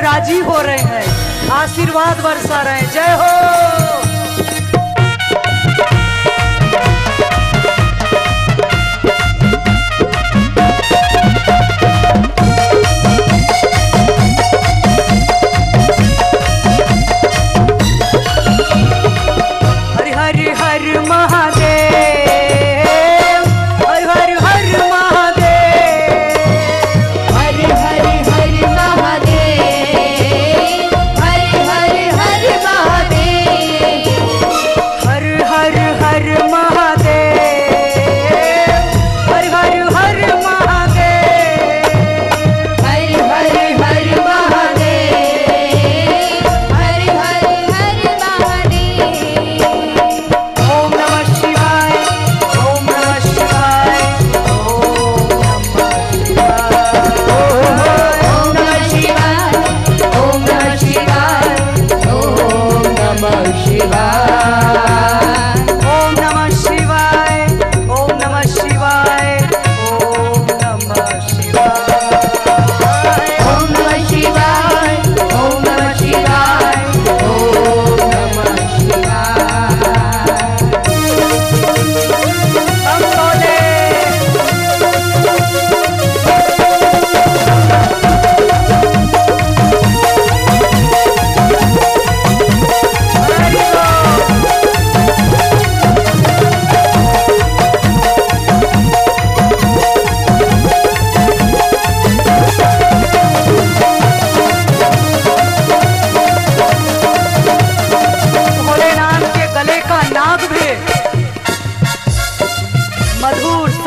राज़ी 0.00 0.38
हो 0.38 0.60
रहे 0.60 0.78
हैं। 0.78 1.50
आशीर्वाद 1.50 2.20
बरसा 2.20 2.62
रहे 2.62 2.80
हैं। 2.80 2.90
जय 2.90 3.12
हो! 3.12 3.79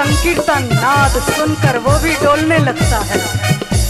संकीर्तन, 0.04 0.64
नाद 0.74 1.12
सुनकर 1.12 1.78
वो 1.78 1.92
भी 2.00 2.14
डोलने 2.14 2.58
लगता 2.58 2.98
है। 3.00 3.18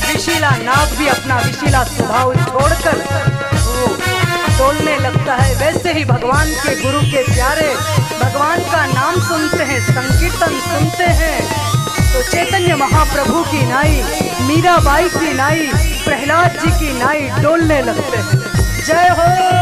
विशीला 0.08 0.50
नाद 0.50 0.92
भी 0.98 1.08
अपना 1.08 1.38
विशिला 1.38 1.84
स्वभाव 1.84 2.34
छोड़कर 2.36 2.98
वो 3.62 3.88
डोलने 4.58 4.98
लगता 4.98 5.36
है। 5.36 5.56
वैसे 5.56 5.94
ही 5.94 6.06
भगवान 6.06 6.52
के 6.52 6.76
गुरु 6.82 7.02
के 7.02 7.24
प्यारे 7.24 7.68
भगवान 8.22 8.60
का 8.60 8.86
नाम 8.86 9.20
सुनते 9.20 9.64
हैं, 9.64 9.80
संकीर्तन 9.82 10.60
सुनते 10.60 11.04
हैं। 11.04 11.42
तो 12.14 12.22
चैतन्य 12.32 12.76
महाप्रभु 12.76 13.44
की 13.44 13.66
नाई, 13.66 14.04
मीराबाई 14.42 15.10
की 15.10 15.34
नाई, 15.34 15.72
प्रहलाद 16.06 16.60
जी 16.64 16.72
की 16.80 16.94
नाई 17.00 17.30
डोलने 17.44 17.82
लगते 17.82 18.18
हैं। 18.18 18.40
जय 18.86 19.16
हो! 19.20 19.54